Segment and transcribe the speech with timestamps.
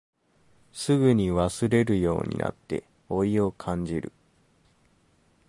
[0.73, 4.11] すぐに忘れるようになって老いを感じる